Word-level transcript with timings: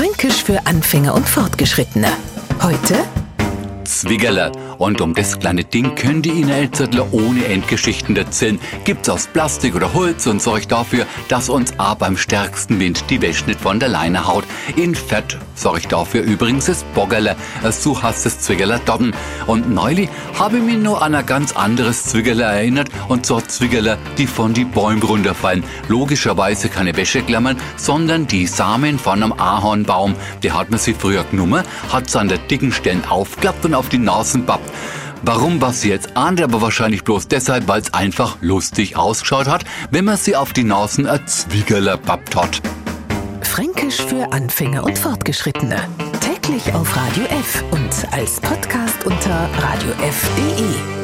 Fränkisch 0.00 0.42
für 0.42 0.66
Anfänger 0.66 1.12
und 1.12 1.28
Fortgeschrittene. 1.28 2.08
Heute 2.62 3.04
Zwiggerler. 3.84 4.50
Und 4.80 5.02
um 5.02 5.12
das 5.12 5.38
kleine 5.38 5.62
Ding 5.62 5.92
ihr 6.24 6.32
Ihnen 6.32 6.48
Elzertler 6.48 7.12
ohne 7.12 7.44
Endgeschichten 7.44 8.16
erzählen. 8.16 8.58
Gibt's 8.84 9.10
aus 9.10 9.26
Plastik 9.26 9.74
oder 9.74 9.92
Holz 9.92 10.26
und 10.26 10.40
sorgt 10.40 10.72
dafür, 10.72 11.04
dass 11.28 11.50
uns 11.50 11.78
A 11.78 11.92
beim 11.92 12.16
stärksten 12.16 12.80
Wind 12.80 13.04
die 13.10 13.20
Wäsche 13.20 13.44
nicht 13.44 13.60
von 13.60 13.78
der 13.78 13.90
Leine 13.90 14.26
haut. 14.26 14.44
In 14.76 14.94
Fett 14.94 15.36
sorgt 15.54 15.92
dafür 15.92 16.22
übrigens 16.22 16.64
das 16.64 16.82
Boggerler, 16.94 17.36
so 17.70 18.02
heißt 18.02 18.24
das 18.24 18.40
Zwiggerler 18.40 18.78
Doggen. 18.78 19.12
Und 19.46 19.68
neulich 19.68 20.08
habe 20.38 20.56
ich 20.56 20.62
mich 20.62 20.78
nur 20.78 21.02
an 21.02 21.14
ein 21.14 21.26
ganz 21.26 21.54
anderes 21.54 22.04
Zwiggerler 22.06 22.46
erinnert 22.46 22.88
und 23.08 23.26
zwar 23.26 23.46
Zwiggerler, 23.46 23.98
die 24.16 24.26
von 24.26 24.54
die 24.54 24.64
Bäume 24.64 25.04
runterfallen. 25.04 25.62
Logischerweise 25.88 26.70
keine 26.70 26.96
Wäscheklammern, 26.96 27.58
sondern 27.76 28.26
die 28.26 28.46
Samen 28.46 28.98
von 28.98 29.22
einem 29.22 29.34
Ahornbaum. 29.34 30.14
Der 30.42 30.58
hat 30.58 30.70
man 30.70 30.78
sie 30.78 30.94
früher 30.94 31.24
genommen, 31.24 31.64
hat 31.92 32.08
sie 32.08 32.18
an 32.18 32.28
der 32.28 32.38
dicken 32.38 32.72
Stellen 32.72 33.04
aufklappt 33.04 33.66
und 33.66 33.74
auf 33.74 33.90
die 33.90 33.98
Nasen 33.98 34.46
pappt. 34.46 34.69
Warum 35.22 35.60
was 35.60 35.82
sie 35.82 35.90
jetzt 35.90 36.16
ahnt, 36.16 36.40
aber 36.40 36.62
wahrscheinlich 36.62 37.04
bloß 37.04 37.28
deshalb, 37.28 37.68
weil 37.68 37.82
es 37.82 37.92
einfach 37.92 38.38
lustig 38.40 38.96
ausgeschaut 38.96 39.48
hat, 39.48 39.64
wenn 39.90 40.04
man 40.04 40.16
sie 40.16 40.36
auf 40.36 40.52
die 40.52 40.64
Nasen 40.64 41.06
als 41.06 41.48
Zwiegerler 41.48 41.96
pappt 41.96 42.34
hat. 42.36 42.60
Fränkisch 43.42 44.00
für 44.02 44.32
Anfänger 44.32 44.84
und 44.84 44.98
Fortgeschrittene. 44.98 45.76
Täglich 46.20 46.72
auf 46.74 46.96
Radio 46.96 47.24
F 47.24 47.62
und 47.70 48.12
als 48.12 48.40
Podcast 48.40 49.04
unter 49.04 49.48
radiof.de. 49.58 50.99